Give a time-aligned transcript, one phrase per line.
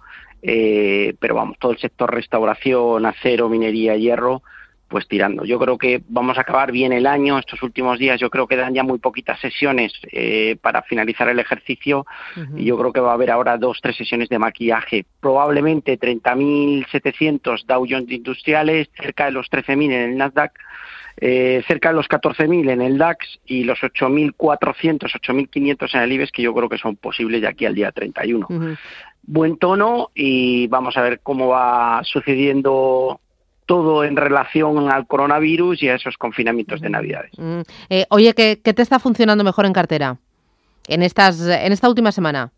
[0.46, 4.42] Eh, pero vamos, todo el sector restauración, acero, minería, hierro,
[4.88, 5.44] pues tirando.
[5.44, 7.38] Yo creo que vamos a acabar bien el año.
[7.38, 11.38] Estos últimos días yo creo que dan ya muy poquitas sesiones eh, para finalizar el
[11.38, 12.06] ejercicio
[12.56, 15.06] y yo creo que va a haber ahora dos, tres sesiones de maquillaje.
[15.20, 20.52] Probablemente 30.700 Dow Jones industriales, cerca de los 13.000 en el Nasdaq.
[21.16, 26.32] Eh, cerca de los 14.000 en el DAX y los 8.400, 8.500 en el IBEX,
[26.32, 28.48] que yo creo que son posibles de aquí al día 31.
[29.22, 33.20] Buen tono y vamos a ver cómo va sucediendo
[33.66, 37.32] todo en relación al coronavirus y a esos confinamientos de Navidades.
[37.38, 37.60] Mm.
[37.88, 40.18] Eh, oye, ¿qué, ¿qué, te está funcionando mejor en cartera
[40.88, 42.50] en, estas, en esta última semana?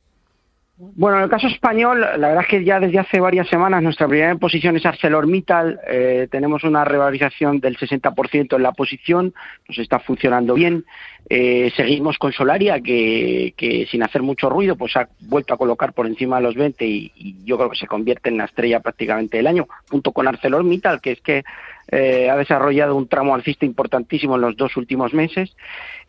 [0.78, 4.06] Bueno, en el caso español, la verdad es que ya desde hace varias semanas nuestra
[4.06, 5.81] primera posición es ArcelorMittal.
[5.89, 9.33] Eh, tenemos una revalorización del 60% en la posición,
[9.66, 10.84] nos está funcionando bien.
[11.29, 16.07] Eh, seguimos con Solaria, que, sin hacer mucho ruido, pues ha vuelto a colocar por
[16.07, 19.47] encima de los 20 y, yo creo que se convierte en la estrella prácticamente del
[19.47, 21.45] año, junto con ArcelorMittal, que es que
[21.91, 25.57] eh, ha desarrollado un tramo alcista importantísimo en los dos últimos meses.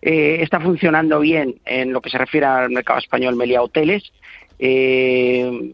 [0.01, 4.11] está funcionando bien en lo que se refiere al mercado español Melia Hoteles
[4.59, 5.73] eh,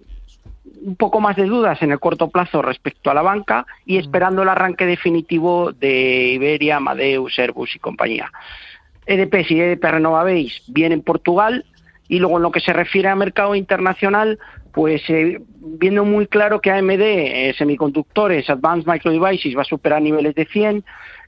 [0.86, 4.44] un poco más de dudas en el corto plazo respecto a la banca y esperando
[4.44, 8.32] el arranque definitivo de Iberia, Amadeus, Airbus y compañía.
[9.06, 11.66] EDP y EDP Renovabéis viene en Portugal
[12.08, 14.40] y luego en lo que se refiere a mercado internacional,
[14.72, 20.02] pues eh, viendo muy claro que AMD, eh, semiconductores, Advanced Micro Devices va a superar
[20.02, 20.84] niveles de 100,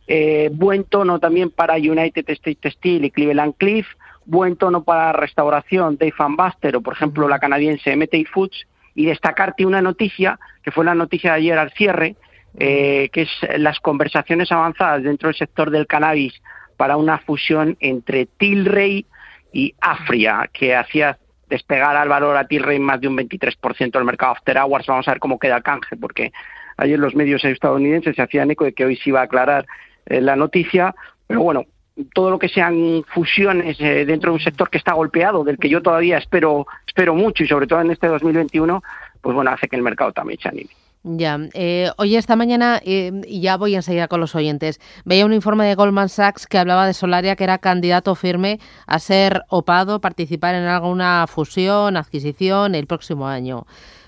[0.08, 3.88] eh, buen tono también para United States Steel y Cleveland Cliff,
[4.26, 9.66] buen tono para restauración Dave Buster o, por ejemplo, la canadiense MT Foods, y destacarte
[9.66, 12.16] una noticia, que fue la noticia de ayer al cierre,
[12.58, 16.34] eh, que es las conversaciones avanzadas dentro del sector del cannabis
[16.78, 19.06] para una fusión entre Tilray
[19.54, 21.18] y Afria, que hacía
[21.50, 24.88] despegar al valor a Tilray más de un 23% del mercado after hours.
[24.88, 26.32] Vamos a ver cómo queda el canje, porque
[26.78, 29.66] ayer los medios estadounidenses se hacían eco de que hoy se iba a aclarar
[30.06, 30.94] eh, la noticia,
[31.28, 31.66] pero bueno,
[32.14, 35.70] todo lo que sean fusiones eh, dentro de un sector que está golpeado, del que
[35.70, 38.84] yo todavía espero espero mucho y sobre todo en este 2021,
[39.22, 40.70] pues bueno, hace que el mercado también se anime.
[41.08, 45.34] Ya, eh, hoy esta mañana, eh, y ya voy enseguida con los oyentes, veía un
[45.34, 50.02] informe de Goldman Sachs que hablaba de Solaria, que era candidato firme a ser opado,
[50.02, 53.68] participar en alguna fusión, adquisición el próximo año.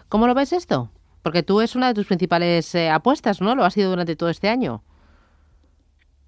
[0.10, 0.90] ¿Cómo lo ves esto?
[1.22, 3.54] Porque tú es una de tus principales apuestas, ¿no?
[3.54, 4.82] Lo has sido durante todo este año.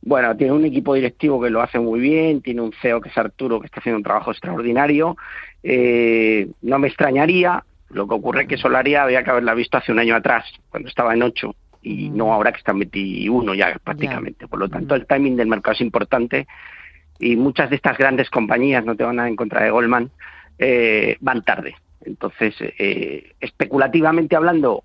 [0.03, 3.17] Bueno, tiene un equipo directivo que lo hace muy bien, tiene un CEO que es
[3.17, 5.17] Arturo, que está haciendo un trabajo extraordinario.
[5.63, 9.91] Eh, no me extrañaría, lo que ocurre es que Solaria había que haberla visto hace
[9.91, 13.77] un año atrás, cuando estaba en 8, y no ahora que está en 21 ya
[13.83, 14.47] prácticamente.
[14.47, 16.47] Por lo tanto, el timing del mercado es importante
[17.19, 20.09] y muchas de estas grandes compañías, no tengo nada en contra de Goldman,
[20.57, 21.75] eh, van tarde.
[22.01, 24.83] Entonces, eh, especulativamente hablando,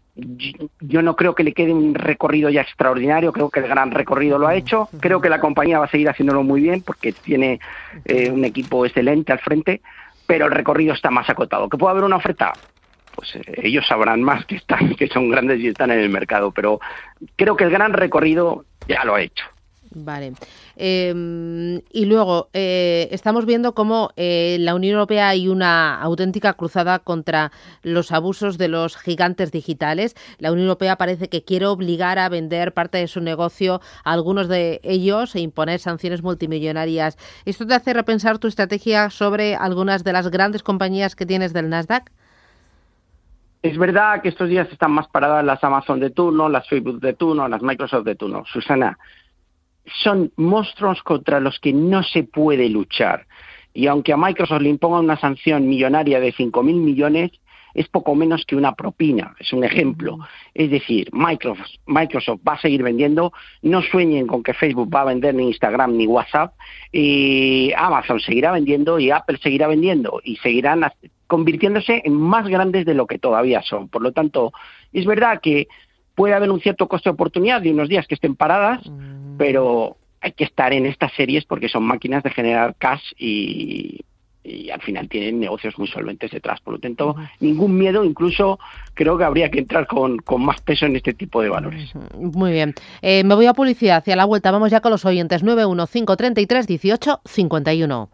[0.80, 4.38] yo no creo que le quede un recorrido ya extraordinario, creo que el gran recorrido
[4.38, 7.60] lo ha hecho, creo que la compañía va a seguir haciéndolo muy bien porque tiene
[8.04, 9.80] eh, un equipo excelente al frente,
[10.26, 11.68] pero el recorrido está más acotado.
[11.68, 12.52] ¿Que puede haber una oferta?
[13.14, 16.50] Pues eh, ellos sabrán más que están, que son grandes y están en el mercado,
[16.50, 16.80] pero
[17.36, 19.44] creo que el gran recorrido ya lo ha hecho.
[19.94, 20.32] Vale.
[20.76, 26.54] Em, y luego, eh, estamos viendo cómo eh, en la Unión Europea hay una auténtica
[26.54, 27.52] cruzada contra
[27.82, 30.16] los abusos de los gigantes digitales.
[30.38, 34.48] La Unión Europea parece que quiere obligar a vender parte de su negocio a algunos
[34.48, 37.16] de ellos e imponer sanciones multimillonarias.
[37.44, 41.68] ¿Esto te hace repensar tu estrategia sobre algunas de las grandes compañías que tienes del
[41.68, 42.10] Nasdaq?
[43.64, 47.14] Es verdad que estos días están más paradas las Amazon de turno, las Facebook de
[47.14, 48.44] turno, las Microsoft de turno.
[48.44, 48.98] Susana,
[50.02, 53.26] son monstruos contra los que no se puede luchar.
[53.72, 57.30] Y aunque a Microsoft le impongan una sanción millonaria de 5.000 millones,
[57.72, 60.18] es poco menos que una propina, es un ejemplo.
[60.52, 63.32] Es decir, Microsoft, Microsoft va a seguir vendiendo,
[63.62, 66.52] no sueñen con que Facebook va a vender ni Instagram ni WhatsApp,
[66.92, 70.84] y Amazon seguirá vendiendo y Apple seguirá vendiendo y seguirán
[71.26, 73.88] convirtiéndose en más grandes de lo que todavía son.
[73.88, 74.52] Por lo tanto,
[74.92, 75.68] es verdad que
[76.14, 79.36] puede haber un cierto coste de oportunidad de unos días que estén paradas, mm.
[79.36, 84.00] pero hay que estar en estas series porque son máquinas de generar cash y,
[84.72, 86.60] al final tienen negocios muy solventes detrás.
[86.60, 88.58] Por lo tanto, ningún miedo, incluso
[88.92, 91.94] creo que habría que entrar con, más peso en este tipo de valores.
[92.14, 92.74] Muy bien.
[93.00, 94.50] Eh, me voy a publicidad hacia la vuelta.
[94.50, 95.42] Vamos ya con los oyentes.
[95.42, 98.08] 915331851.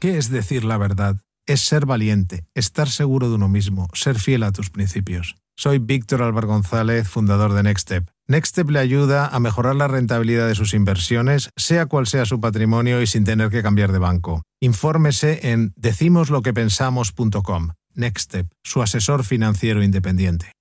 [0.00, 1.14] ¿Qué es decir la verdad?
[1.46, 5.36] Es ser valiente, estar seguro de uno mismo, ser fiel a tus principios.
[5.56, 8.08] Soy Víctor Álvaro González, fundador de Nextstep.
[8.26, 13.00] Nextstep le ayuda a mejorar la rentabilidad de sus inversiones, sea cual sea su patrimonio
[13.02, 14.42] y sin tener que cambiar de banco.
[14.60, 17.68] Infórmese en decimosloquepensamos.com.
[17.94, 20.52] Nextstep, su asesor financiero independiente.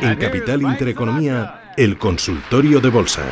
[0.00, 3.22] En Capital Intereconomía, el consultorio de bolsa.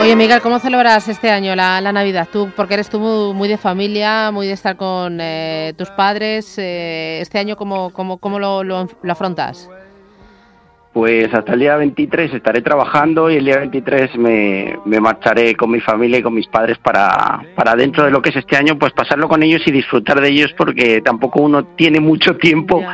[0.00, 2.28] Oye, Miguel, ¿cómo celebras este año la, Navidad?
[2.30, 6.58] Tú, porque eres tú muy, de familia, muy de estar con eh, tus padres.
[6.58, 9.68] Eh, este año, ¿cómo, cómo, cómo lo, lo, afrontas?
[10.92, 15.72] Pues hasta el día 23 estaré trabajando y el día 23 me, me, marcharé con
[15.72, 18.78] mi familia y con mis padres para, para dentro de lo que es este año,
[18.78, 22.84] pues pasarlo con ellos y disfrutar de ellos porque tampoco uno tiene mucho tiempo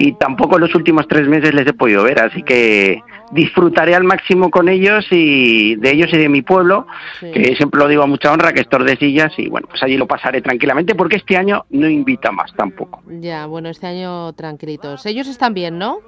[0.00, 3.02] y tampoco en los últimos tres meses les he podido ver, así que
[3.32, 6.86] disfrutaré al máximo con ellos y de ellos y de mi pueblo,
[7.20, 10.06] que siempre lo digo a mucha honra, que es Tordesillas, y bueno, pues allí lo
[10.06, 13.02] pasaré tranquilamente porque este año no invita más tampoco.
[13.08, 15.04] Ya, bueno, este año tranquilitos.
[15.04, 15.98] Ellos están bien, ¿no?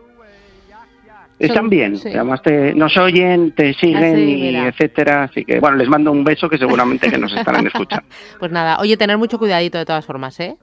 [1.40, 5.88] Están bien, además te, nos oyen, te siguen ah, y etcétera, así que bueno, les
[5.88, 8.06] mando un beso que seguramente que nos estarán escuchando.
[8.38, 10.58] pues nada, oye, tener mucho cuidadito de todas formas, ¿eh?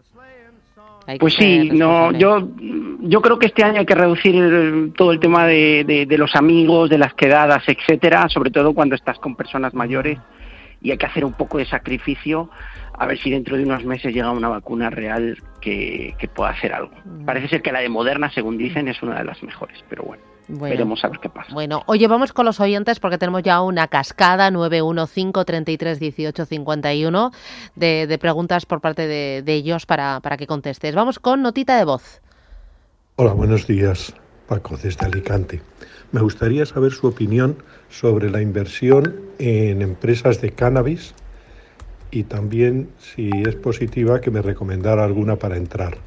[1.19, 2.49] pues sí, no, yo,
[2.99, 6.89] yo creo que este año hay que reducir todo el tema de, de, los amigos,
[6.89, 10.19] de las quedadas, etcétera, sobre todo cuando estás con personas mayores
[10.81, 12.49] y hay que hacer un poco de sacrificio
[12.93, 16.73] a ver si dentro de unos meses llega una vacuna real que, que pueda hacer
[16.73, 16.91] algo.
[17.25, 20.23] Parece ser que la de Moderna, según dicen, es una de las mejores, pero bueno.
[20.49, 21.53] Bueno, Veremos a ver qué pasa.
[21.53, 27.31] Bueno, oye, vamos con los oyentes porque tenemos ya una cascada 915 33 18 51
[27.75, 30.95] de, de preguntas por parte de, de ellos para, para, que contestes.
[30.95, 32.21] Vamos con notita de voz.
[33.19, 34.13] Hola, buenos días.
[34.47, 35.59] Paco, desde Alicante.
[36.11, 37.57] Me gustaría saber su opinión
[37.89, 41.15] sobre la inversión en empresas de cannabis
[42.11, 45.97] y también, si es positiva, que me recomendara alguna para entrar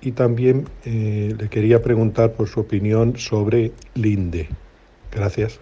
[0.00, 4.48] y también eh, le quería preguntar por su opinión sobre Linde.
[5.12, 5.60] Gracias.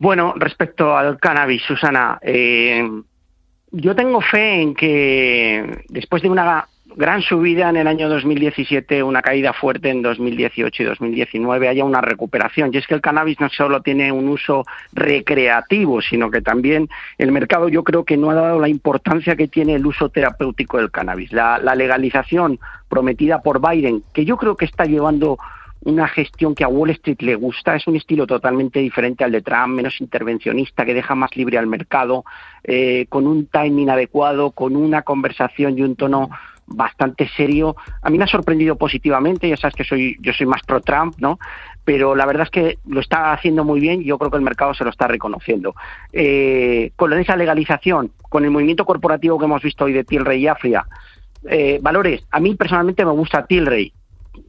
[0.00, 2.90] Bueno, respecto al cannabis, Susana, eh,
[3.70, 9.22] yo tengo fe en que después de una gran subida en el año 2017, una
[9.22, 12.70] caída fuerte en 2018 y 2019, haya una recuperación.
[12.72, 17.32] Y es que el cannabis no solo tiene un uso recreativo, sino que también el
[17.32, 20.90] mercado yo creo que no ha dado la importancia que tiene el uso terapéutico del
[20.90, 21.32] cannabis.
[21.32, 22.58] La, legalización
[22.88, 25.38] prometida por Biden, que yo creo que está llevando
[25.84, 29.42] una gestión que a Wall Street le gusta, es un estilo totalmente diferente al de
[29.42, 32.24] Trump, menos intervencionista, que deja más libre al mercado,
[32.62, 36.30] eh, con un timing adecuado, con una conversación y un tono
[36.74, 37.76] bastante serio.
[38.02, 41.14] A mí me ha sorprendido positivamente, ya sabes que soy, yo soy más pro Trump,
[41.18, 41.38] ¿no?
[41.84, 44.42] Pero la verdad es que lo está haciendo muy bien y yo creo que el
[44.42, 45.74] mercado se lo está reconociendo.
[46.12, 50.46] Eh, con esa legalización, con el movimiento corporativo que hemos visto hoy de Tilray y
[50.46, 50.86] Afria,
[51.48, 53.92] eh, valores, a mí personalmente me gusta Tilray.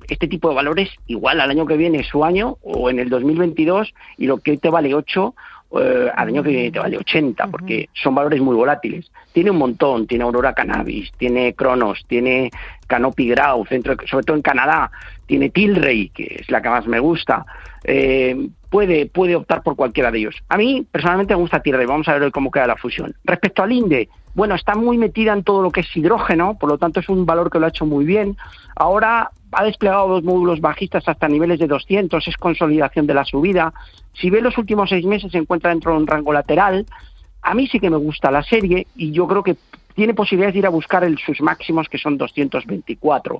[0.07, 3.93] Este tipo de valores, igual al año que viene, su año, o en el 2022,
[4.17, 5.33] y lo que te vale 8,
[5.79, 9.09] eh, al año que viene te vale 80, porque son valores muy volátiles.
[9.31, 12.51] Tiene un montón, tiene Aurora Cannabis, tiene Cronos, tiene
[12.87, 13.69] Canopy Growth,
[14.05, 14.91] sobre todo en Canadá,
[15.25, 17.45] tiene Tilray, que es la que más me gusta.
[17.83, 20.35] Eh, puede, puede optar por cualquiera de ellos.
[20.49, 21.85] A mí, personalmente, me gusta Tilray.
[21.85, 23.15] Vamos a ver hoy cómo queda la fusión.
[23.23, 26.77] Respecto al INDE, bueno, está muy metida en todo lo que es hidrógeno, por lo
[26.77, 28.35] tanto es un valor que lo ha hecho muy bien.
[28.75, 33.73] Ahora ha desplegado dos módulos bajistas hasta niveles de 200, es consolidación de la subida.
[34.13, 36.85] Si ve los últimos seis meses se encuentra dentro de un rango lateral.
[37.43, 39.57] A mí sí que me gusta la serie y yo creo que
[39.93, 43.39] tiene posibilidades de ir a buscar el, sus máximos que son 224.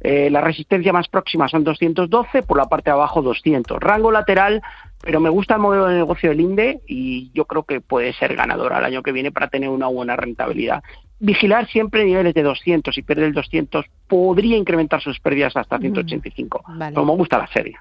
[0.00, 3.78] Eh, la resistencia más próxima son 212, por la parte de abajo 200.
[3.80, 4.62] Rango lateral,
[5.00, 8.36] pero me gusta el modelo de negocio del INDE y yo creo que puede ser
[8.36, 10.82] ganador al año que viene para tener una buena rentabilidad.
[11.18, 16.64] Vigilar siempre niveles de 200 y perder el 200 podría incrementar sus pérdidas hasta 185.
[16.78, 17.76] Pero me gusta la serie.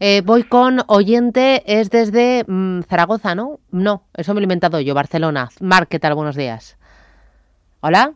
[0.00, 3.60] Eh, voy con oyente, es desde mm, Zaragoza, ¿no?
[3.70, 5.48] No, eso me lo he inventado yo, Barcelona.
[5.60, 6.14] Mark, ¿qué tal?
[6.14, 6.76] Buenos días.
[7.82, 8.12] ¿Hola?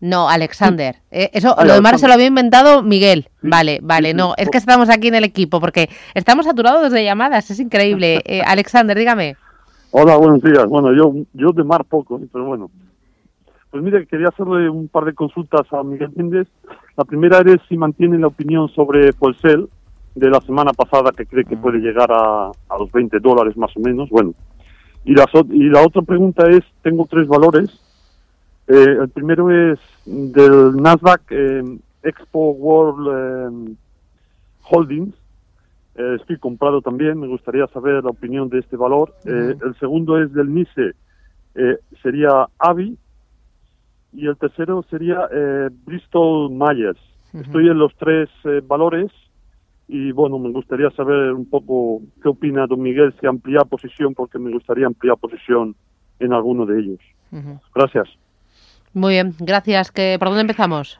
[0.00, 0.96] No, Alexander.
[1.10, 3.28] Eh, eso, lo demás se lo había inventado Miguel.
[3.42, 7.50] Vale, vale, no, es que estamos aquí en el equipo porque estamos saturados de llamadas,
[7.50, 8.22] es increíble.
[8.28, 9.36] Eh, Alexander, dígame.
[9.90, 10.66] Hola, buenos días.
[10.66, 12.70] Bueno, yo, yo de mar poco, pero bueno.
[13.70, 16.46] Pues mire, quería hacerle un par de consultas a Miguel Méndez.
[16.96, 19.68] La primera es si mantiene la opinión sobre Polsel
[20.14, 23.74] de la semana pasada, que cree que puede llegar a, a los 20 dólares más
[23.76, 24.10] o menos.
[24.10, 24.34] Bueno,
[25.04, 27.70] y la, y la otra pregunta es, tengo tres valores
[28.68, 31.62] eh, el primero es del Nasdaq eh,
[32.02, 33.74] Expo World eh,
[34.70, 35.14] Holdings.
[35.96, 39.14] estoy comprado también, me gustaría saber la opinión de este valor.
[39.24, 40.92] el segundo es del NICE,
[42.02, 42.96] sería AVI.
[44.12, 45.28] Y el tercero sería
[45.84, 47.00] Bristol Myers.
[47.32, 48.28] Estoy en los tres
[48.64, 49.10] valores
[49.88, 54.38] y bueno, me gustaría saber un poco qué opina don Miguel si amplía posición, porque
[54.38, 55.74] me gustaría ampliar posición
[56.20, 57.00] en alguno de ellos.
[57.74, 58.08] Gracias.
[58.98, 59.92] Muy bien, gracias.
[59.92, 60.98] ¿Por dónde empezamos?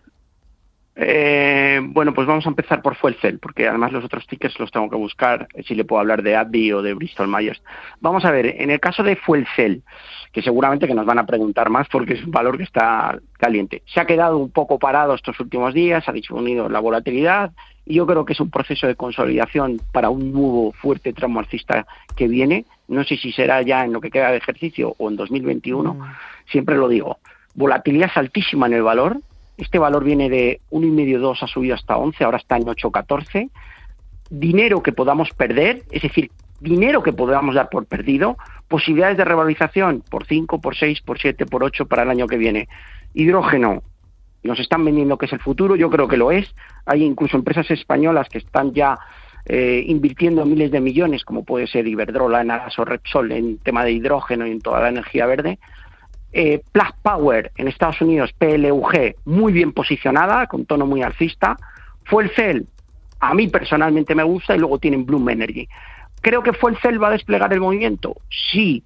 [0.95, 4.88] Eh, bueno, pues vamos a empezar por Fuelcel, porque además los otros tickets los tengo
[4.88, 7.61] que buscar, si le puedo hablar de Addi o de Bristol Myers.
[8.00, 9.83] Vamos a ver, en el caso de Fuelcel,
[10.33, 13.83] que seguramente que nos van a preguntar más porque es un valor que está caliente.
[13.93, 17.50] Se ha quedado un poco parado estos últimos días, ha disminuido la volatilidad
[17.85, 21.85] y yo creo que es un proceso de consolidación para un nuevo fuerte tramo alcista
[22.14, 22.64] que viene.
[22.87, 26.02] No sé si será ya en lo que queda de ejercicio o en 2021, mm.
[26.47, 27.19] siempre lo digo
[27.58, 29.20] volatilidad altísima en el valor.
[29.56, 33.50] Este valor viene de 1,5-2, ha subido hasta 11, ahora está en 8,14.
[34.30, 38.36] Dinero que podamos perder, es decir, dinero que podamos dar por perdido,
[38.68, 42.36] posibilidades de revalorización por 5, por 6, por 7, por 8 para el año que
[42.36, 42.68] viene.
[43.12, 43.82] Hidrógeno,
[44.44, 46.54] nos están vendiendo que es el futuro, yo creo que lo es.
[46.86, 48.96] Hay incluso empresas españolas que están ya
[49.46, 53.90] eh, invirtiendo miles de millones, como puede ser Iberdrola, Aras o Repsol, en tema de
[53.90, 55.58] hidrógeno y en toda la energía verde
[56.32, 61.56] eh, Plus Power en Estados Unidos, PLUG, muy bien posicionada, con tono muy alcista.
[62.04, 62.66] Fue el CEL,
[63.20, 65.68] a mí personalmente me gusta, y luego tienen Bloom Energy.
[66.20, 68.16] ¿Creo que fue el CEL va a desplegar el movimiento?
[68.52, 68.82] Sí,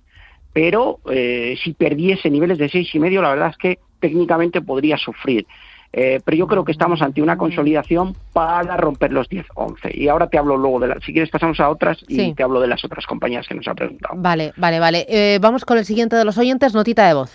[0.52, 4.96] pero eh, si perdiese niveles de seis y medio, la verdad es que técnicamente podría
[4.99, 5.46] sufrir.
[5.92, 9.94] Eh, pero yo creo que estamos ante una consolidación para romper los 10-11.
[9.94, 11.04] Y ahora te hablo luego de las...
[11.04, 13.75] Si quieres pasamos a otras y te hablo de las otras compañías que nos ha
[13.75, 14.14] preguntado.
[14.16, 15.06] Vale, vale, vale.
[15.08, 17.32] Eh, vamos con el siguiente de los oyentes, notita de voz.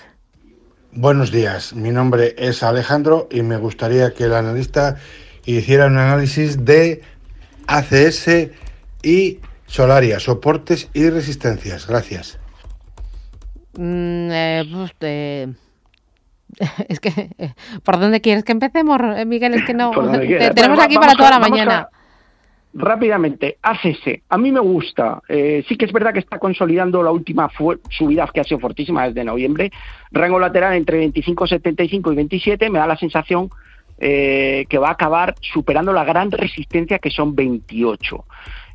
[0.92, 4.96] Buenos días, mi nombre es Alejandro y me gustaría que el analista
[5.46, 7.04] hiciera un análisis de
[7.68, 8.50] ACS
[9.04, 11.86] y Solaria, soportes y resistencias.
[11.88, 12.40] Gracias.
[13.78, 15.58] Mm, eh, pues,
[16.90, 19.54] Es que, eh, ¿por dónde quieres que empecemos, eh, Miguel?
[19.54, 19.92] Es que no.
[19.92, 21.90] tenemos aquí para toda la mañana.
[22.74, 24.22] rápidamente, ACS.
[24.30, 25.22] A mí me gusta.
[25.28, 27.50] Eh, sí que es verdad que está consolidando la última
[27.90, 29.72] subida que ha sido fortísima desde noviembre.
[30.12, 32.70] Rango lateral entre 25,75 y 27.
[32.70, 33.50] Me da la sensación
[34.00, 38.26] que va a acabar superando la gran resistencia que son 28.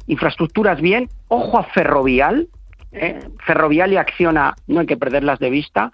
[0.09, 1.09] Infraestructuras bien.
[1.29, 2.49] Ojo a Ferrovial.
[3.47, 5.93] Ferrovial y Acciona no hay que perderlas de vista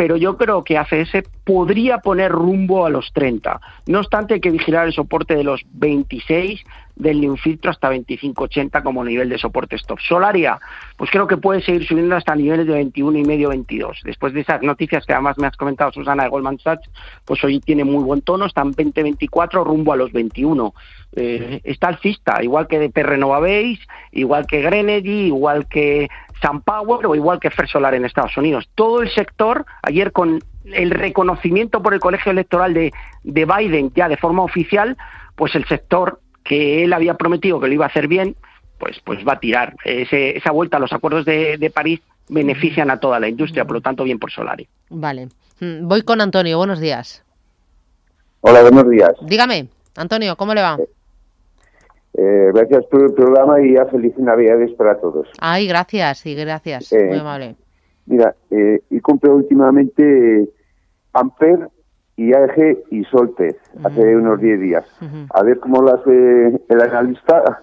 [0.00, 3.60] pero yo creo que ACS podría poner rumbo a los 30.
[3.86, 6.64] No obstante, hay que vigilar el soporte de los 26
[6.96, 9.98] del infiltro hasta 25.80 como nivel de soporte stop.
[10.00, 10.58] Solaria,
[10.96, 14.00] pues creo que puede seguir subiendo hasta niveles de 21 y medio, 22.
[14.04, 16.88] Después de esas noticias que además me has comentado Susana de Goldman Sachs,
[17.24, 20.74] pues hoy tiene muy buen tono, están 20-24 rumbo a los 21.
[21.16, 23.80] Eh, está alcista, igual que de Perrenova Base,
[24.12, 26.08] igual que Grenergy, igual que
[26.40, 28.68] SunPower o igual que First Solar en Estados Unidos.
[28.74, 32.92] Todo el sector, ayer con el reconocimiento por el colegio electoral de,
[33.24, 34.96] de Biden ya de forma oficial,
[35.36, 38.36] pues el sector que él había prometido que lo iba a hacer bien,
[38.78, 39.76] pues, pues va a tirar.
[39.84, 44.04] esa vuelta a los acuerdos de, París benefician a toda la industria, por lo tanto,
[44.04, 44.66] bien por Solari.
[44.88, 45.28] Vale.
[45.60, 46.58] Mm, voy con Antonio.
[46.58, 47.24] Buenos días.
[48.40, 49.12] Hola, buenos días.
[49.22, 50.78] Dígame, Antonio, ¿cómo le va?
[52.14, 55.28] Eh, gracias por el programa y ya feliz Navidades para todos.
[55.40, 56.92] Ay, gracias, y gracias.
[56.92, 57.56] Muy eh, amable.
[58.06, 60.48] Mira, eh, he comprado últimamente
[61.12, 61.68] Amper
[62.20, 64.84] y AEG y Soltez hace unos 10 días.
[65.32, 67.60] A ver cómo lo hace el analista.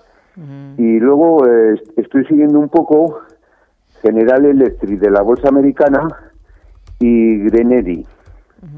[0.78, 1.46] Y luego
[1.96, 3.22] estoy siguiendo un poco
[4.02, 6.08] General Electric de la bolsa americana
[7.00, 8.04] y Grenady,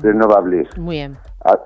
[0.02, 0.68] renovables.
[0.78, 1.18] Muy bien.
[1.46, 1.58] A,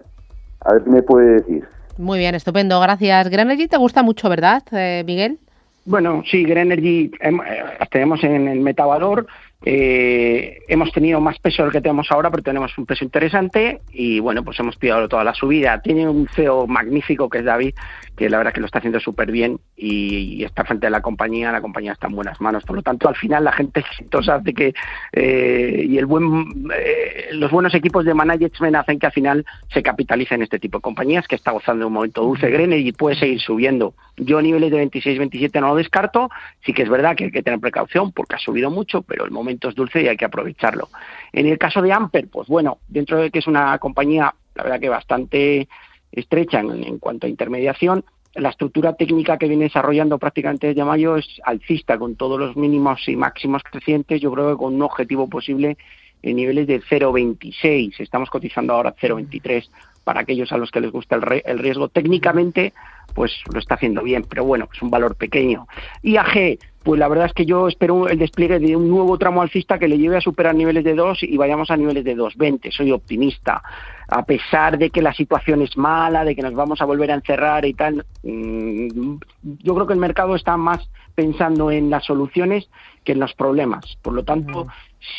[0.73, 1.67] ver qué me puede decir.
[1.97, 3.29] Muy bien, estupendo, gracias.
[3.29, 5.39] Grenergy te gusta mucho, ¿verdad, eh, Miguel?
[5.85, 9.25] Bueno, sí, Grenergy em, eh, tenemos en el metavalor
[9.65, 14.19] eh, hemos tenido más peso del que tenemos ahora, pero tenemos un peso interesante y
[14.19, 15.81] bueno, pues hemos pillado toda la subida.
[15.81, 17.73] Tiene un CEO magnífico que es David,
[18.17, 21.51] que la verdad que lo está haciendo súper bien y, está frente a la compañía,
[21.51, 22.63] la compañía está en buenas manos.
[22.65, 24.73] Por lo tanto, al final la gente exitosa hace que
[25.13, 29.81] eh, y el buen, eh, los buenos equipos de management hacen que al final se
[29.81, 33.15] capitalicen este tipo de compañías que está gozando de un momento dulce Grene y puede
[33.15, 33.93] seguir subiendo.
[34.17, 36.29] Yo a niveles de 26, 27 no lo descarto,
[36.65, 39.31] sí que es verdad que hay que tener precaución porque ha subido mucho, pero el
[39.31, 40.89] momento es dulce y hay que aprovecharlo.
[41.31, 44.79] En el caso de Amper, pues bueno, dentro de que es una compañía, la verdad
[44.79, 45.67] que bastante
[46.11, 48.05] estrecha en, cuanto a intermediación,
[48.35, 53.07] la estructura técnica que viene desarrollando prácticamente desde mayo es alcista, con todos los mínimos
[53.07, 55.77] y máximos crecientes, yo creo que con un objetivo posible
[56.23, 57.99] en niveles de 0,26.
[57.99, 59.69] Estamos cotizando ahora 0,23
[60.03, 61.89] para aquellos a los que les gusta el, riesgo.
[61.89, 62.73] Técnicamente,
[63.13, 65.67] pues lo está haciendo bien, pero bueno, es un valor pequeño.
[66.01, 69.79] IAG, pues la verdad es que yo espero el despliegue de un nuevo tramo alcista
[69.79, 72.71] que le lleve a superar niveles de 2 y vayamos a niveles de 2,20.
[72.71, 73.63] Soy optimista.
[74.07, 77.15] A pesar de que la situación es mala, de que nos vamos a volver a
[77.15, 82.69] encerrar y tal, mm, yo creo que el mercado está más pensando en las soluciones
[83.03, 83.97] que en los problemas.
[84.01, 84.67] Por lo tanto,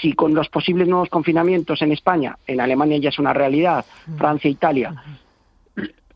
[0.00, 3.84] si con los posibles nuevos confinamientos en España, en Alemania ya es una realidad,
[4.16, 4.94] Francia, Italia,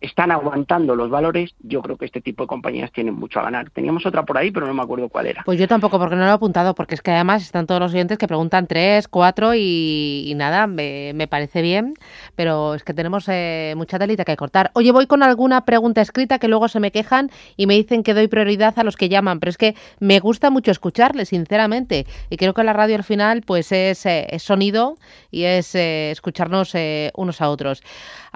[0.00, 3.70] están aguantando los valores, yo creo que este tipo de compañías tienen mucho a ganar.
[3.70, 5.42] Teníamos otra por ahí, pero no me acuerdo cuál era.
[5.44, 7.92] Pues yo tampoco, porque no lo he apuntado, porque es que además están todos los
[7.92, 11.94] oyentes que preguntan tres, cuatro y, nada, me, parece bien,
[12.36, 14.70] pero es que tenemos eh, mucha telita que cortar.
[14.74, 18.14] Oye, voy con alguna pregunta escrita que luego se me quejan y me dicen que
[18.14, 22.36] doy prioridad a los que llaman, pero es que me gusta mucho escucharles, sinceramente, y
[22.36, 24.96] creo que la radio al final pues es, eh, sonido
[25.30, 26.74] y es eh, escucharnos
[27.14, 27.82] unos a otros.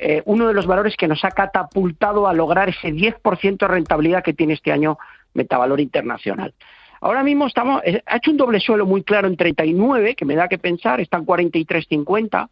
[0.00, 4.24] eh, uno de los valores que nos ha catapultado a lograr ese 10% de rentabilidad
[4.24, 4.98] que tiene este año
[5.32, 6.52] metavalor internacional.
[7.00, 10.34] Ahora mismo estamos, eh, ha hecho un doble suelo muy claro en 39, que me
[10.34, 12.48] da que pensar, está en 43.50.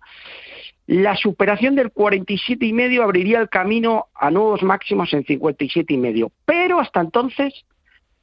[0.86, 5.98] La superación del 47 y medio abriría el camino a nuevos máximos en 57 y
[5.98, 6.30] medio.
[6.44, 7.64] Pero hasta entonces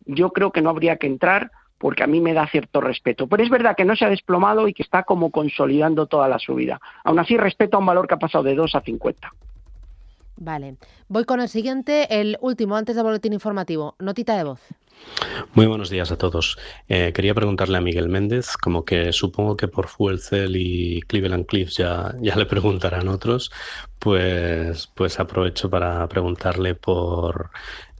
[0.05, 3.27] yo creo que no habría que entrar porque a mí me da cierto respeto.
[3.27, 6.39] Pero es verdad que no se ha desplomado y que está como consolidando toda la
[6.39, 6.79] subida.
[7.03, 9.33] Aún así, respeto a un valor que ha pasado de 2 a 50.
[10.35, 10.77] Vale.
[11.07, 13.95] Voy con el siguiente, el último, antes del boletín informativo.
[13.99, 14.61] Notita de voz.
[15.53, 16.57] Muy buenos días a todos.
[16.87, 21.45] Eh, quería preguntarle a Miguel Méndez, como que supongo que por Fuel Cell y Cleveland
[21.45, 23.51] Cliffs ya, ya le preguntarán otros,
[23.99, 27.51] pues, pues aprovecho para preguntarle por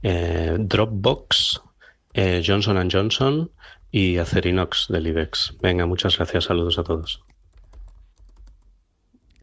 [0.02, 1.62] eh, Dropbox,
[2.14, 3.50] eh, Johnson Johnson
[3.90, 5.56] y Acerinox del IBEX.
[5.60, 7.22] Venga, muchas gracias, saludos a todos.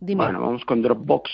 [0.02, 1.30] Bueno, vamos con Dropbox.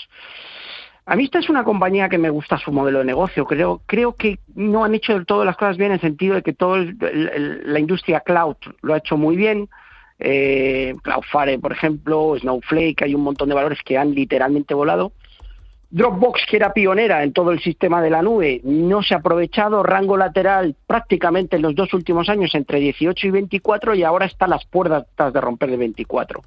[1.10, 3.46] A mí esta es una compañía que me gusta su modelo de negocio.
[3.46, 6.42] Creo, creo que no han hecho del todo las cosas bien en el sentido de
[6.42, 9.70] que toda la industria cloud lo ha hecho muy bien.
[10.18, 15.12] Eh, Cloudflare, por ejemplo, Snowflake, hay un montón de valores que han literalmente volado.
[15.88, 19.82] Dropbox, que era pionera en todo el sistema de la nube, no se ha aprovechado.
[19.82, 24.46] Rango lateral prácticamente en los dos últimos años entre 18 y 24 y ahora está
[24.46, 26.42] las puertas de romper de 24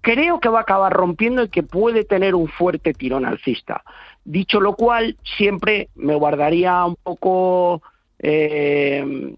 [0.00, 3.82] creo que va a acabar rompiendo y que puede tener un fuerte tirón alcista.
[4.24, 7.82] Dicho lo cual, siempre me guardaría un poco,
[8.18, 9.34] eh,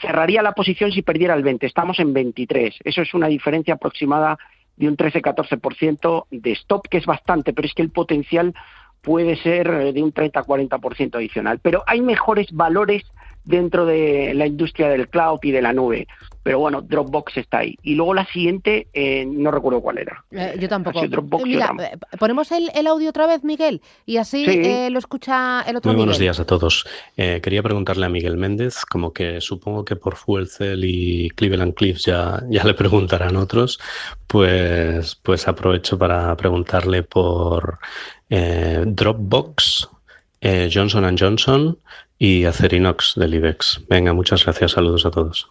[0.00, 1.66] cerraría la posición si perdiera el 20.
[1.66, 2.74] Estamos en 23.
[2.84, 4.38] Eso es una diferencia aproximada
[4.76, 8.54] de un 13-14% de stop, que es bastante, pero es que el potencial
[9.00, 11.58] puede ser de un 30-40% adicional.
[11.60, 13.02] Pero hay mejores valores
[13.44, 16.06] dentro de la industria del cloud y de la nube.
[16.42, 17.76] Pero bueno, Dropbox está ahí.
[17.82, 20.24] Y luego la siguiente, eh, no recuerdo cuál era.
[20.32, 21.00] Eh, yo tampoco.
[21.44, 24.44] Mira, eh, ponemos el, audio otra vez, Miguel, y así
[24.90, 26.84] lo escucha el otro Muy buenos días a todos.
[27.16, 32.04] quería preguntarle a Miguel Méndez, como que supongo que por Fuel Cell y Cleveland Cliffs
[32.04, 33.78] ya, ya le preguntarán otros,
[34.26, 37.78] pues, pues aprovecho para preguntarle por
[38.28, 39.88] Dropbox,
[40.72, 41.78] Johnson Johnson
[42.24, 43.82] y Acerinox del IBEX.
[43.88, 44.70] Venga, muchas gracias.
[44.70, 45.50] Saludos a todos.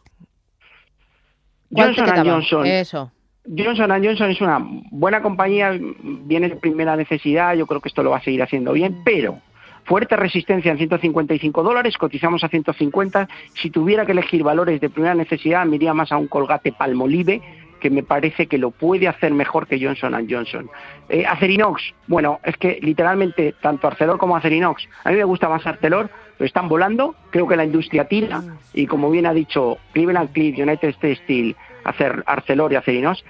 [1.70, 2.66] Johnson Johnson.
[2.66, 3.12] Eso.
[3.46, 8.12] Johnson Johnson es una buena compañía, viene de primera necesidad, yo creo que esto lo
[8.12, 9.42] va a seguir haciendo bien, pero
[9.84, 13.28] fuerte resistencia en 155 dólares, cotizamos a 150.
[13.54, 17.42] Si tuviera que elegir valores de primera necesidad, me iría más a un colgate Palmolive,
[17.82, 20.70] que me parece que lo puede hacer mejor que Johnson Johnson.
[21.10, 25.68] Eh, Acerinox, bueno, es que literalmente tanto Arcelor como Acerinox, a mí me gusta más
[25.68, 26.10] Arcelor,
[26.46, 28.42] están volando, creo que la industria tira
[28.74, 33.24] y como bien ha dicho Cleveland Cliff, United States Steel, Arcelor y Acerinos,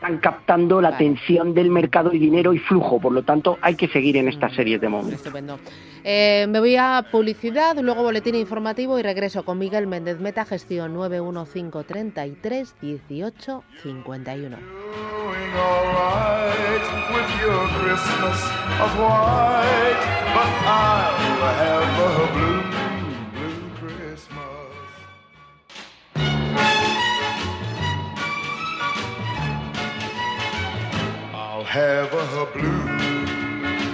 [0.00, 3.86] están captando la atención del mercado y dinero y flujo, por lo tanto hay que
[3.88, 5.16] seguir en estas series de momento.
[5.16, 5.58] Estupendo.
[6.02, 10.94] Eh, me voy a publicidad, luego boletín informativo y regreso con Miguel Méndez, Meta Gestión
[10.94, 14.56] 91533 1851.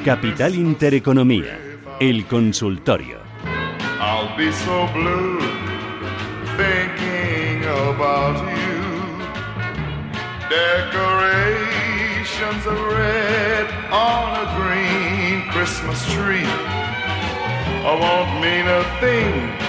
[0.03, 1.61] Capital Intereconomía,
[2.01, 3.19] el consultorio.
[4.01, 5.41] I'll be so blue
[6.57, 9.19] thinking about you.
[10.49, 11.67] Decorations
[12.67, 16.49] of red on a green Christmas tree.
[17.85, 19.66] I won't mean a thing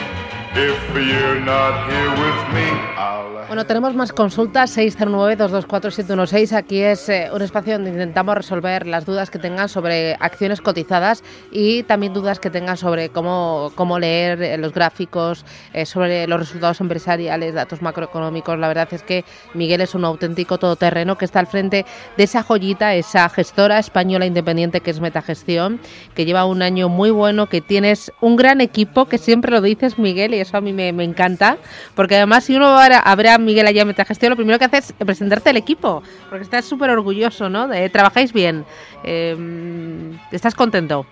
[3.47, 6.51] Bueno, tenemos más consultas, 609-224-716.
[6.51, 11.23] Aquí es eh, un espacio donde intentamos resolver las dudas que tengan sobre acciones cotizadas
[11.49, 16.39] y también dudas que tengan sobre cómo, cómo leer eh, los gráficos, eh, sobre los
[16.41, 18.59] resultados empresariales, datos macroeconómicos.
[18.59, 21.85] La verdad es que Miguel es un auténtico todoterreno que está al frente
[22.17, 25.79] de esa joyita, esa gestora española independiente que es Metagestión,
[26.15, 29.97] que lleva un año muy bueno, que tienes un gran equipo, que siempre lo dices,
[29.97, 31.57] Miguel, y eso a mí me, me encanta,
[31.95, 35.49] porque además si uno habrá Miguel allá en Gestión, lo primero que haces es presentarte
[35.49, 37.67] al equipo, porque estás súper orgulloso, ¿no?
[37.67, 38.65] De, trabajáis bien.
[39.03, 41.05] Em, ¿Estás contento?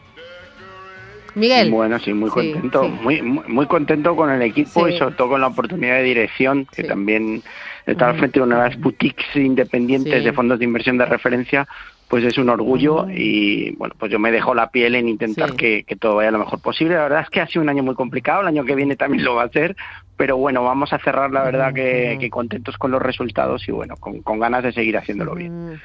[1.35, 1.69] Miguel.
[1.69, 5.47] Bueno, sí, muy contento, Muy, muy, contento con el equipo y sobre todo con la
[5.47, 7.43] oportunidad de dirección, que también
[7.85, 11.67] está al frente de una de las boutiques independientes de fondos de inversión de referencia,
[12.07, 15.83] pues es un orgullo y bueno, pues yo me dejo la piel en intentar que,
[15.83, 16.95] que, todo vaya lo mejor posible.
[16.95, 19.23] La verdad es que ha sido un año muy complicado, el año que viene también
[19.23, 19.75] lo va a hacer,
[20.17, 24.39] pero bueno, vamos a cerrar la verdad que, contentos con los resultados y bueno, con,
[24.39, 25.79] ganas de seguir haciéndolo bien.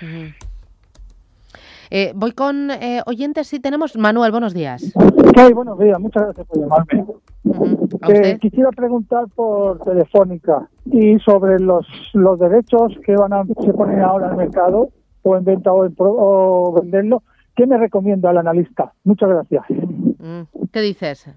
[1.93, 3.97] Eh, voy con eh, oyentes, si tenemos.
[3.97, 4.81] Manuel, buenos días.
[4.83, 7.05] Sí, buenos días, muchas gracias por llamarme.
[8.09, 14.01] Eh, quisiera preguntar por Telefónica y sobre los, los derechos que van a se ponen
[14.01, 14.91] ahora en el mercado,
[15.23, 17.23] o en venta o, o venderlo.
[17.55, 18.93] ¿Qué me recomienda el analista?
[19.05, 19.65] Muchas gracias.
[19.69, 21.29] Mm, ¿Qué dices?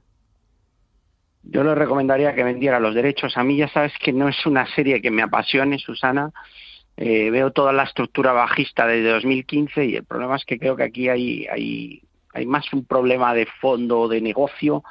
[1.43, 3.37] yo le recomendaría que vendiera los derechos.
[3.37, 6.31] A mí ya sabes que no es una serie que me apasione, Susana.
[6.95, 10.83] Eh, veo toda la estructura bajista desde 2015 y el problema es que creo que
[10.83, 12.01] aquí hay, hay,
[12.33, 14.83] hay más un problema de fondo, de negocio,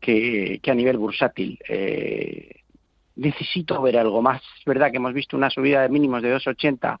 [0.00, 1.58] que, que a nivel bursátil.
[1.68, 2.62] Eh,
[3.16, 4.42] necesito ver algo más.
[4.58, 6.98] Es verdad que hemos visto una subida de mínimos de 2,80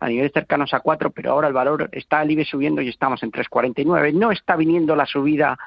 [0.00, 3.22] a niveles cercanos a 4, pero ahora el valor está al IBE subiendo y estamos
[3.22, 4.12] en 3,49.
[4.14, 5.58] No está viniendo la subida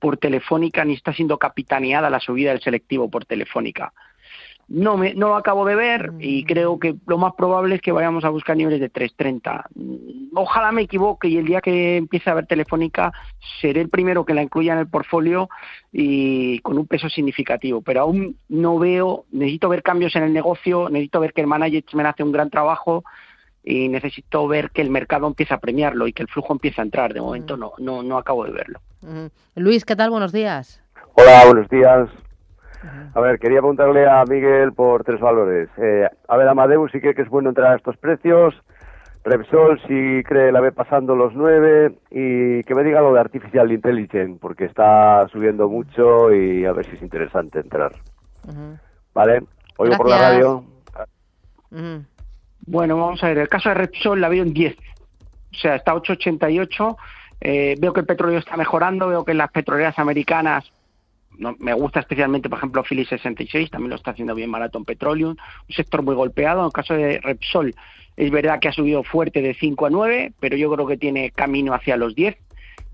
[0.00, 3.92] por Telefónica ni está siendo capitaneada la subida del selectivo por Telefónica.
[4.66, 6.46] no me no lo acabo de ver y Mm.
[6.46, 9.66] creo que lo más probable es que vayamos a buscar niveles de 3.30.
[10.34, 13.12] Ojalá me equivoque y el día que empiece a ver Telefónica
[13.60, 15.50] seré el primero que la incluya en el portfolio
[15.92, 20.88] y con un peso significativo, pero aún no veo, necesito ver cambios en el negocio,
[20.88, 23.04] necesito ver que el management hace un gran trabajo
[23.64, 26.84] y necesito ver que el mercado empieza a premiarlo y que el flujo empieza a
[26.84, 27.14] entrar.
[27.14, 28.80] De momento no no no acabo de verlo.
[29.54, 30.10] Luis, ¿qué tal?
[30.10, 30.82] Buenos días.
[31.14, 32.08] Hola, buenos días.
[33.14, 35.70] A ver, quería preguntarle a Miguel por tres valores.
[35.78, 38.54] Eh, a ver, Amadeus, si cree que es bueno entrar a estos precios.
[39.24, 41.94] Repsol, si cree la ve pasando los nueve.
[42.10, 46.84] Y que me diga lo de Artificial Intelligence, porque está subiendo mucho y a ver
[46.84, 47.92] si es interesante entrar.
[49.14, 49.44] ¿Vale?
[49.78, 50.64] Oigo por la radio.
[52.66, 54.76] Bueno, vamos a ver, el caso de Repsol la veo en 10.
[54.76, 56.96] O sea, está a 8,88.
[57.40, 60.64] Eh, veo que el petróleo está mejorando, veo que las petroleras americanas,
[61.36, 64.84] no, me gusta especialmente, por ejemplo, Phillips 66, también lo está haciendo bien barato en
[64.84, 65.36] Petroleum,
[65.68, 66.60] un sector muy golpeado.
[66.60, 67.74] En el caso de Repsol,
[68.16, 71.30] es verdad que ha subido fuerte de 5 a 9, pero yo creo que tiene
[71.32, 72.36] camino hacia los 10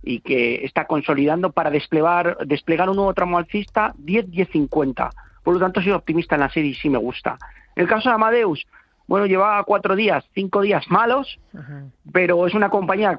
[0.03, 5.11] y que está consolidando para desplegar, desplegar un nuevo tramo alcista 10-10-50.
[5.45, 7.39] Por lo tanto, soy optimista en la serie y sí me gusta.
[7.77, 8.67] En el caso de Amadeus,
[9.11, 11.41] bueno, llevaba cuatro días, cinco días malos,
[12.13, 13.19] pero es una compañía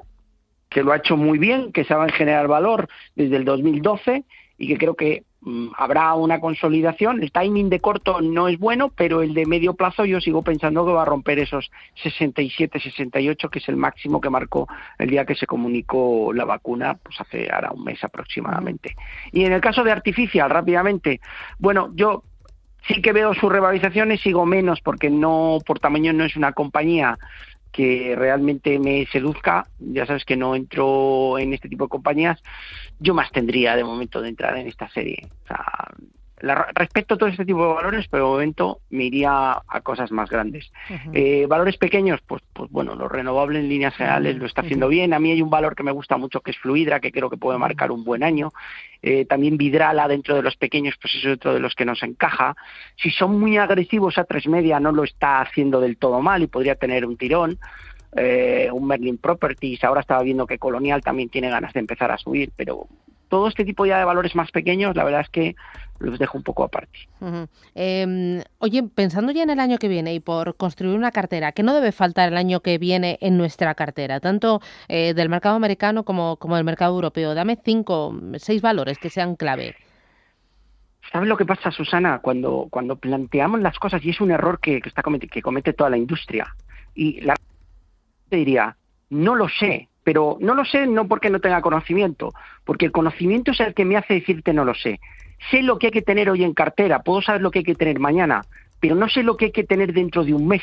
[0.70, 4.24] que lo ha hecho muy bien, que sabe generar valor desde el 2012
[4.56, 7.22] y que creo que mm, habrá una consolidación.
[7.22, 10.86] El timing de corto no es bueno, pero el de medio plazo yo sigo pensando
[10.86, 11.70] que va a romper esos
[12.02, 16.94] 67, 68, que es el máximo que marcó el día que se comunicó la vacuna,
[17.02, 18.96] pues hace ahora un mes aproximadamente.
[19.30, 21.20] Y en el caso de Artificial, rápidamente,
[21.58, 22.22] bueno, yo
[22.86, 27.18] sí que veo sus revalorizaciones, sigo menos porque no por tamaño no es una compañía
[27.72, 29.66] que realmente me seduzca.
[29.78, 32.42] Ya sabes que no entro en este tipo de compañías.
[33.00, 35.26] Yo más tendría de momento de entrar en esta serie.
[35.44, 35.64] O sea,
[36.42, 40.28] la- respeto todo este tipo de valores, pero de momento me iría a cosas más
[40.28, 40.70] grandes.
[41.12, 45.14] Eh, valores pequeños, pues, pues bueno, los renovables en líneas generales lo está haciendo bien.
[45.14, 47.36] A mí hay un valor que me gusta mucho que es Fluidra, que creo que
[47.36, 48.52] puede marcar un buen año.
[49.00, 52.54] Eh, también Vidrala dentro de los pequeños, pues es otro de los que nos encaja.
[52.96, 56.46] Si son muy agresivos a tres media, no lo está haciendo del todo mal y
[56.48, 57.58] podría tener un tirón.
[58.14, 62.18] Eh, un Merlin Properties, ahora estaba viendo que Colonial también tiene ganas de empezar a
[62.18, 62.86] subir, pero
[63.32, 65.56] todo este tipo ya de valores más pequeños, la verdad es que
[66.00, 67.08] los dejo un poco aparte.
[67.74, 71.62] Eh, oye, pensando ya en el año que viene y por construir una cartera, ¿qué
[71.62, 76.04] no debe faltar el año que viene en nuestra cartera, tanto eh, del mercado americano
[76.04, 77.34] como, como del mercado europeo?
[77.34, 79.76] Dame cinco, seis valores que sean clave.
[81.10, 82.18] ¿Sabes lo que pasa, Susana?
[82.18, 85.72] Cuando, cuando planteamos las cosas, y es un error que, que está comete, que comete
[85.72, 86.54] toda la industria,
[86.94, 87.34] y la
[88.28, 88.76] te diría,
[89.08, 92.32] no lo sé, pero no lo sé no porque no tenga conocimiento,
[92.64, 95.00] porque el conocimiento es el que me hace decirte no lo sé.
[95.50, 97.74] Sé lo que hay que tener hoy en cartera, puedo saber lo que hay que
[97.74, 98.42] tener mañana,
[98.80, 100.62] pero no sé lo que hay que tener dentro de un mes,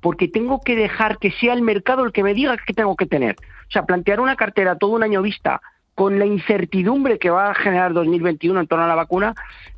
[0.00, 3.06] porque tengo que dejar que sea el mercado el que me diga qué tengo que
[3.06, 3.36] tener.
[3.68, 5.60] O sea, plantear una cartera todo un año vista
[5.94, 9.34] con la incertidumbre que va a generar 2021 en torno a la vacuna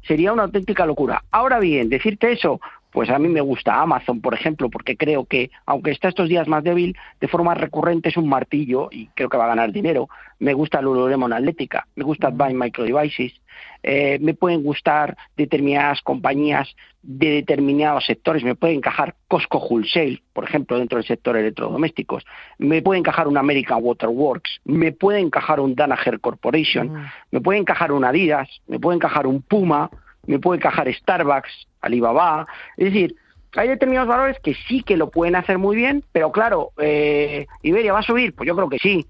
[0.06, 1.22] sería una auténtica locura.
[1.30, 2.60] Ahora bien, decirte eso,
[2.96, 6.48] pues a mí me gusta Amazon, por ejemplo, porque creo que, aunque está estos días
[6.48, 10.08] más débil, de forma recurrente es un martillo y creo que va a ganar dinero.
[10.38, 13.34] Me gusta Lululemon Atlética, me gusta Advanced Micro Devices,
[13.82, 20.44] eh, me pueden gustar determinadas compañías de determinados sectores, me puede encajar Costco Wholesale, por
[20.44, 22.24] ejemplo, dentro del sector electrodomésticos,
[22.56, 27.92] me puede encajar un American Waterworks, me puede encajar un Danaher Corporation, me puede encajar
[27.92, 29.90] un Adidas, me puede encajar un Puma,
[30.26, 33.16] me puede encajar Starbucks, Alibaba, es decir,
[33.56, 37.92] hay determinados valores que sí que lo pueden hacer muy bien, pero claro, eh, Iberia
[37.92, 39.06] va a subir, pues yo creo que sí,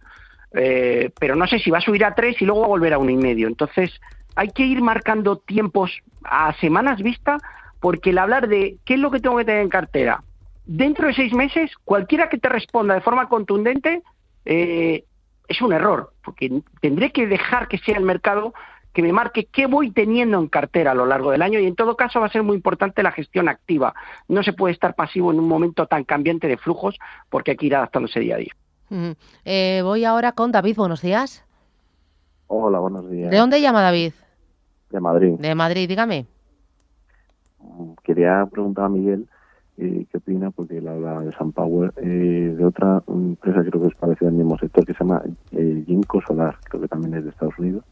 [0.52, 2.98] eh, pero no sé si va a subir a tres y luego a volver a
[2.98, 3.48] uno y medio.
[3.48, 3.90] Entonces,
[4.36, 5.90] hay que ir marcando tiempos
[6.24, 7.38] a semanas vista,
[7.80, 10.22] porque el hablar de qué es lo que tengo que tener en cartera,
[10.64, 14.02] dentro de seis meses, cualquiera que te responda de forma contundente,
[14.44, 15.04] eh,
[15.48, 18.52] es un error, porque tendré que dejar que sea el mercado
[18.96, 21.74] que me marque qué voy teniendo en cartera a lo largo del año y en
[21.74, 23.92] todo caso va a ser muy importante la gestión activa.
[24.26, 27.66] No se puede estar pasivo en un momento tan cambiante de flujos porque hay que
[27.66, 28.56] ir adaptándose día a día.
[28.90, 29.14] Ujú.
[29.44, 31.44] Eh, voy ahora con David, buenos días.
[32.46, 33.30] Hola, buenos días.
[33.30, 34.14] ¿De dónde llama David?
[34.88, 35.34] De Madrid.
[35.40, 36.24] De Madrid, dígame.
[38.02, 39.28] Quería preguntar a Miguel
[39.76, 43.88] eh, qué opina, porque él habla de San Power, eh, de otra empresa creo que
[43.88, 45.20] es parecida al mismo sector, que se llama
[45.52, 47.84] eh, Ginkgo Solar, creo que también es de Estados Unidos.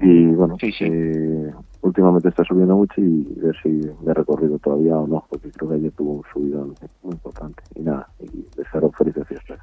[0.00, 1.52] Y bueno, eh,
[1.82, 5.70] últimamente está subiendo mucho y ver si me he recorrido todavía o no, porque creo
[5.70, 7.62] que ayer tuvo un subidón muy importante.
[7.76, 9.60] Y nada, y desearos felices fiestas.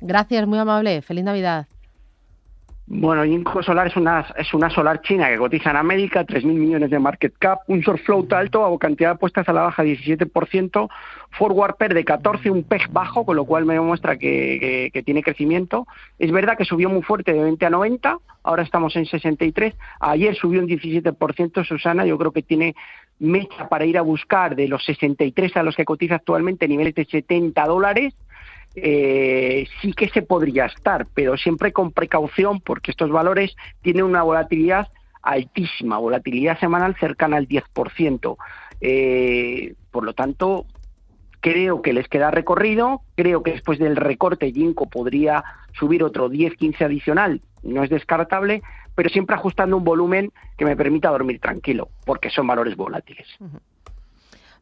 [0.00, 1.02] Gracias, muy amable.
[1.02, 1.66] Feliz Navidad.
[2.86, 6.90] Bueno, Ginkgo Solar es una, es una solar china que cotiza en América, 3.000 millones
[6.90, 10.90] de market cap, un short float alto, o cantidad de apuestas a la baja 17%,
[11.30, 15.22] forward pair de 14, un PEG bajo, con lo cual me demuestra que, que, tiene
[15.22, 15.86] crecimiento.
[16.18, 20.34] Es verdad que subió muy fuerte de 20 a 90, ahora estamos en 63, ayer
[20.34, 22.74] subió un 17%, Susana, yo creo que tiene
[23.20, 27.04] mecha para ir a buscar de los 63 a los que cotiza actualmente niveles de
[27.04, 28.12] 70 dólares,
[28.74, 34.22] eh, sí que se podría estar, pero siempre con precaución porque estos valores tienen una
[34.22, 34.88] volatilidad
[35.22, 38.36] altísima, volatilidad semanal cercana al 10%.
[38.80, 40.66] Eh, por lo tanto,
[41.40, 45.44] creo que les queda recorrido, creo que después del recorte Ginkgo podría
[45.78, 48.62] subir otro 10-15 adicional, no es descartable,
[48.94, 53.26] pero siempre ajustando un volumen que me permita dormir tranquilo, porque son valores volátiles.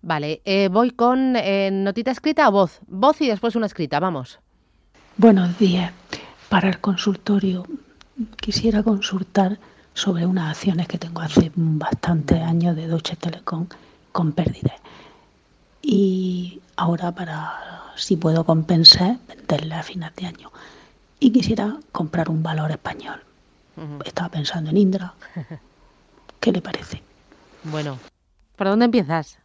[0.03, 2.81] Vale, eh, voy con eh, notita escrita o voz.
[2.87, 4.41] Voz y después una escrita, vamos.
[5.17, 5.93] Buenos días.
[6.49, 7.67] Para el consultorio
[8.37, 9.59] quisiera consultar
[9.95, 13.67] sobre unas acciones que tengo hace bastantes años de Deutsche Telekom
[14.13, 14.81] con pérdidas.
[15.83, 20.51] Y ahora para si puedo compensar, venderla a final de año.
[21.19, 23.23] Y quisiera comprar un valor español.
[24.05, 25.15] Estaba pensando en Indra.
[26.41, 27.03] ¿Qué le parece?
[27.65, 27.99] Bueno,
[28.57, 29.40] ¿por dónde empiezas?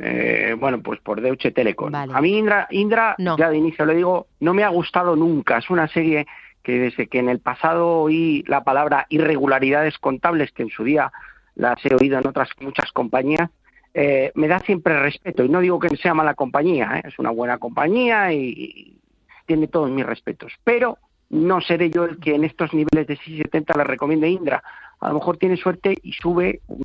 [0.00, 1.94] Eh, bueno, pues por Deutsche Telekom.
[1.94, 5.58] A mí Indra, Indra ya de inicio le digo, no me ha gustado nunca.
[5.58, 6.26] Es una serie
[6.62, 11.12] que desde que en el pasado oí la palabra irregularidades contables, que en su día
[11.54, 13.50] las he oído en otras muchas compañías,
[13.94, 15.44] eh, me da siempre respeto.
[15.44, 17.08] Y no digo que sea mala compañía, ¿eh?
[17.08, 18.92] es una buena compañía y,
[19.46, 20.52] tiene todos mis respetos.
[20.64, 20.98] Pero
[21.30, 24.60] no seré yo el que en estos niveles de 670 le recomiende Indra.
[24.98, 26.82] A lo mejor tiene suerte y sube un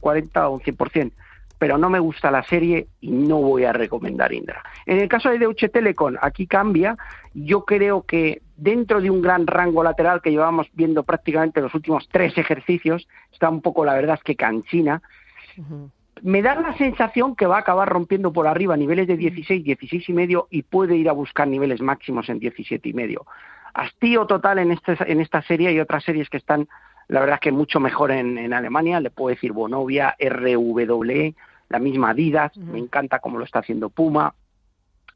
[0.00, 1.12] 40 o un 100%
[1.60, 4.64] pero no me gusta la serie y no voy a recomendar Indra.
[4.86, 6.96] En el caso de Deutsche Telekom, aquí cambia.
[7.34, 12.08] Yo creo que dentro de un gran rango lateral que llevamos viendo prácticamente los últimos
[12.10, 15.02] tres ejercicios, está un poco, la verdad es que canchina.
[16.22, 20.08] Me da la sensación que va a acabar rompiendo por arriba niveles de 16, 16
[20.08, 23.26] y medio y puede ir a buscar niveles máximos en 17 y medio.
[23.74, 26.68] Hastío total en, este, en esta serie y otras series que están,
[27.08, 28.98] la verdad es que mucho mejor en, en Alemania.
[28.98, 31.34] Le puedo decir Bonovia, RWE,
[31.70, 34.34] la misma Adidas, me encanta cómo lo está haciendo Puma,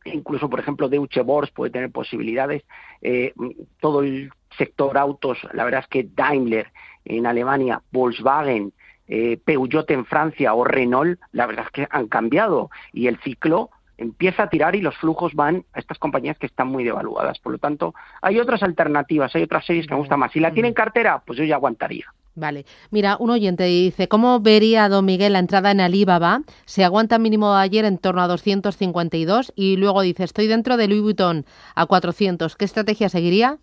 [0.04, 2.62] incluso por ejemplo Deutsche Bors puede tener posibilidades,
[3.02, 3.34] eh,
[3.80, 6.72] todo el sector autos, la verdad es que Daimler
[7.04, 8.72] en Alemania, Volkswagen,
[9.08, 13.70] eh, Peugeot en Francia o Renault, la verdad es que han cambiado y el ciclo
[13.98, 17.38] empieza a tirar y los flujos van a estas compañías que están muy devaluadas.
[17.38, 20.32] Por lo tanto, hay otras alternativas, hay otras series que me gustan más.
[20.32, 22.06] Si la tienen cartera, pues yo ya aguantaría.
[22.36, 22.66] Vale.
[22.90, 26.42] Mira, un oyente dice, ¿cómo vería don Miguel la entrada en Alibaba?
[26.64, 30.88] Se aguanta mínimo de ayer en torno a 252 y luego dice, estoy dentro de
[30.88, 32.56] Louis Vuitton a 400.
[32.56, 33.58] ¿Qué estrategia seguiría?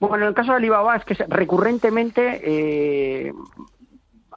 [0.00, 3.32] Bueno, en el caso de Alibaba es que recurrentemente eh,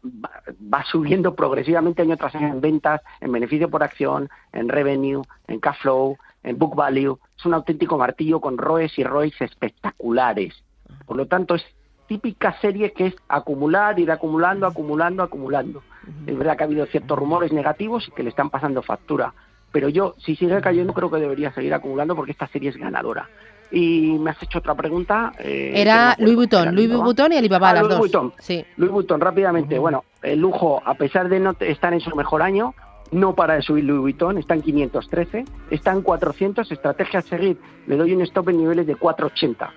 [0.03, 5.59] va subiendo progresivamente año tras año en ventas, en beneficio por acción, en revenue, en
[5.59, 7.19] cash flow, en book value.
[7.37, 10.63] Es un auténtico martillo con ROEs y ROIs espectaculares.
[11.05, 11.63] Por lo tanto, es
[12.09, 15.83] típica serie que es acumular, ir acumulando, acumulando, acumulando.
[16.25, 19.31] Es verdad que ha habido ciertos rumores negativos y que le están pasando factura,
[19.71, 23.29] pero yo, si sigue cayendo, creo que debería seguir acumulando porque esta serie es ganadora.
[23.71, 25.31] Y me has hecho otra pregunta.
[25.37, 28.33] Eh, Era Louis Vuitton, Louis Vuitton y Alibaba, ah, las Louis Vuitton.
[28.39, 28.65] Sí.
[28.77, 29.77] Louis Vuitton, rápidamente.
[29.77, 32.73] Bueno, el lujo, a pesar de no estar en su mejor año,
[33.11, 37.59] no para de subir Louis Vuitton, está en 513, está en 400, estrategia a seguir,
[37.85, 39.71] le doy un stop en niveles de 480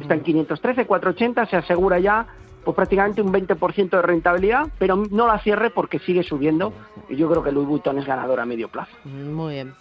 [0.00, 2.26] Está en 513, 480, se asegura ya
[2.64, 6.72] pues prácticamente un 20% de rentabilidad, pero no la cierre porque sigue subiendo
[7.08, 8.92] y yo creo que Louis Vuitton es ganador a medio plazo.
[9.04, 9.74] Muy bien.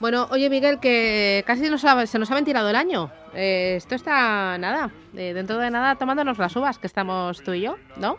[0.00, 3.10] Bueno, oye Miguel, que casi nos se nos ha ventilado el año.
[3.34, 7.62] Eh, esto está nada, eh, dentro de nada tomándonos las uvas que estamos tú y
[7.62, 8.18] yo, ¿no?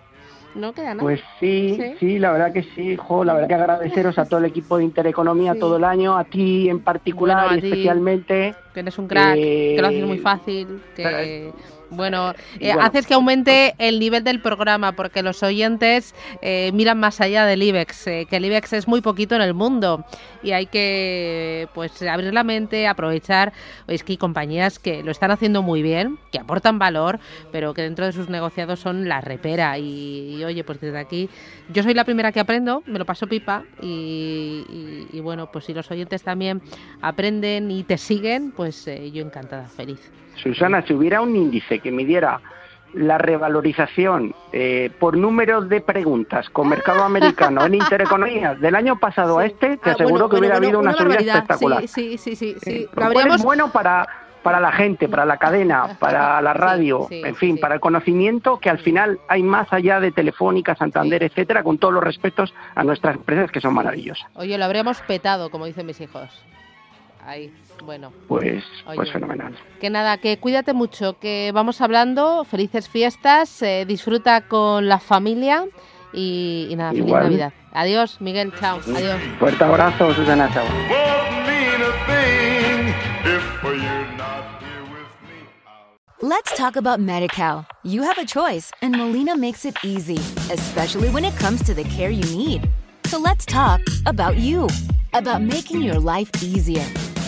[0.55, 1.01] No queda nada.
[1.01, 4.45] Pues sí, sí, la verdad que sí, hijo, la verdad que agradeceros a todo el
[4.45, 8.55] equipo de Intereconomía todo el año, a ti en particular y especialmente.
[8.73, 11.51] Que eres un crack, que lo haces muy fácil, que...
[11.95, 17.21] Bueno, eh, haces que aumente el nivel del programa porque los oyentes eh, miran más
[17.21, 20.05] allá del IBEX, eh, que el IBEX es muy poquito en el mundo
[20.43, 23.53] y hay que pues abrir la mente, aprovechar.
[23.87, 27.19] Es que hay compañías que lo están haciendo muy bien, que aportan valor,
[27.51, 29.77] pero que dentro de sus negociados son la repera.
[29.79, 31.29] Y, oye, pues desde aquí,
[31.69, 35.73] yo soy la primera que aprendo, me lo paso pipa y, y bueno, pues si
[35.73, 36.61] los oyentes también
[37.01, 40.11] aprenden y te siguen, pues yo encantada, feliz.
[40.35, 42.39] Susana, si hubiera un índice que midiera
[42.93, 49.39] la revalorización eh, por número de preguntas con mercado americano en Intereconomía del año pasado
[49.39, 51.87] a este, te ah, aseguro que hubiera habido una, subida espectacular.
[51.87, 52.55] Sí, sí, sí.
[52.61, 52.89] sí, eh,
[53.33, 54.07] es bueno para
[54.45, 58.69] para la gente, para la cadena, para la radio, en fin, para el conocimiento que
[58.69, 63.15] al final hay más allá de Telefónica, Santander, etcétera, con todos los respetos a nuestras
[63.15, 64.29] empresas que son maravillosas.
[64.35, 66.29] Oye, lo habríamos petado, como dicen mis hijos.
[67.25, 67.51] Ahí,
[67.83, 68.11] bueno.
[68.27, 68.63] Pues,
[68.93, 69.57] pues fenomenal.
[69.81, 75.65] Que nada, que cuídate mucho, que vamos hablando, felices fiestas, eh, disfruta con la familia
[76.13, 77.53] y, nada, feliz Navidad.
[77.73, 79.19] Adiós, Miguel, chao, adiós.
[79.39, 80.65] Fuerte abrazo, Susana, chao.
[86.21, 87.65] Let's talk about MediCal.
[87.83, 90.17] You have a choice, and Molina makes it easy,
[90.49, 92.69] especially when it comes to the care you need.
[93.05, 94.67] So let's talk about you,
[95.13, 96.85] about making your life easier,